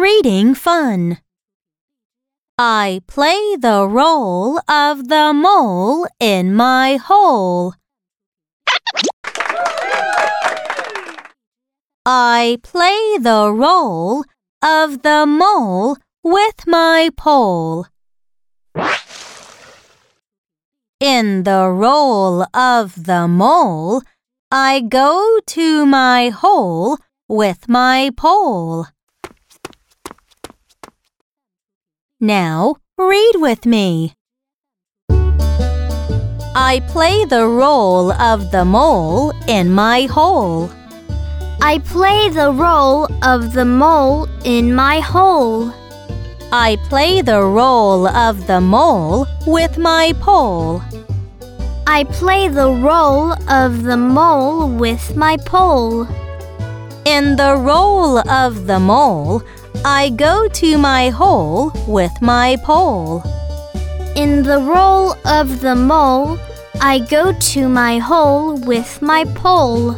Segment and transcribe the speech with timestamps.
[0.00, 1.18] reading fun.
[2.56, 7.74] I play the role of the mole in my hole.
[12.04, 14.24] I play the role
[14.62, 17.86] of the mole with my pole.
[21.00, 24.02] In the role of the mole,
[24.50, 28.86] I go to my hole with my pole.
[32.20, 34.14] Now read with me.
[35.08, 40.68] I play the role of the mole in my hole.
[41.62, 45.72] I play the role of the mole in my hole.
[46.50, 50.82] I play the role of the mole with my pole.
[51.86, 56.08] I play the role of the mole with my pole.
[57.04, 59.44] In the role of the mole,
[59.84, 63.22] I go to my hole with my pole.
[64.16, 66.38] In the role of the mole,
[66.80, 69.92] I go to my hole with my pole.